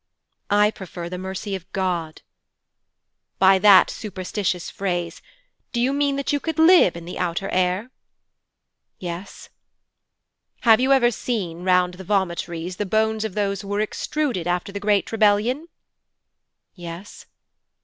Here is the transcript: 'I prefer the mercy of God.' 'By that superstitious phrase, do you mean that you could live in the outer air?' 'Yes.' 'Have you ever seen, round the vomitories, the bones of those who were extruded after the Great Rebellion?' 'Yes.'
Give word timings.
'I 0.49 0.71
prefer 0.71 1.09
the 1.09 1.19
mercy 1.19 1.53
of 1.53 1.71
God.' 1.73 2.23
'By 3.37 3.59
that 3.59 3.91
superstitious 3.91 4.67
phrase, 4.71 5.21
do 5.73 5.79
you 5.79 5.93
mean 5.93 6.15
that 6.15 6.33
you 6.33 6.39
could 6.39 6.57
live 6.57 6.95
in 6.97 7.05
the 7.05 7.19
outer 7.19 7.49
air?' 7.49 7.91
'Yes.' 8.97 9.49
'Have 10.61 10.79
you 10.79 10.91
ever 10.91 11.11
seen, 11.11 11.61
round 11.63 11.93
the 11.93 12.03
vomitories, 12.03 12.77
the 12.77 12.85
bones 12.87 13.23
of 13.23 13.35
those 13.35 13.61
who 13.61 13.67
were 13.67 13.79
extruded 13.79 14.47
after 14.47 14.71
the 14.71 14.79
Great 14.79 15.11
Rebellion?' 15.11 15.67
'Yes.' 16.73 17.27